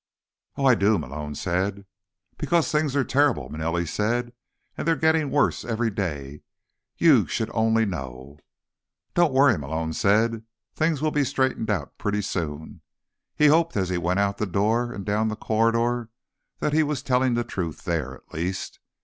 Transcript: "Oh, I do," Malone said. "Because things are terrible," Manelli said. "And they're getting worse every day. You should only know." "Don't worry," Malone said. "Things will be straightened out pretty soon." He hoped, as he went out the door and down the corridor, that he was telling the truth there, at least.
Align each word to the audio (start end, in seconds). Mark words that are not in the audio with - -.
"Oh, 0.57 0.65
I 0.65 0.73
do," 0.73 0.97
Malone 0.97 1.35
said. 1.35 1.85
"Because 2.39 2.71
things 2.71 2.95
are 2.95 3.03
terrible," 3.03 3.49
Manelli 3.51 3.85
said. 3.87 4.33
"And 4.75 4.87
they're 4.87 4.95
getting 4.95 5.29
worse 5.29 5.63
every 5.63 5.91
day. 5.91 6.41
You 6.97 7.27
should 7.27 7.51
only 7.53 7.85
know." 7.85 8.39
"Don't 9.13 9.31
worry," 9.31 9.59
Malone 9.59 9.93
said. 9.93 10.43
"Things 10.73 11.03
will 11.03 11.11
be 11.11 11.23
straightened 11.23 11.69
out 11.69 11.99
pretty 11.99 12.23
soon." 12.23 12.81
He 13.35 13.45
hoped, 13.45 13.77
as 13.77 13.89
he 13.89 13.99
went 13.99 14.19
out 14.19 14.39
the 14.39 14.47
door 14.47 14.91
and 14.91 15.05
down 15.05 15.27
the 15.27 15.35
corridor, 15.35 16.09
that 16.61 16.73
he 16.73 16.81
was 16.81 17.03
telling 17.03 17.35
the 17.35 17.43
truth 17.43 17.83
there, 17.83 18.15
at 18.15 18.33
least. 18.33 18.79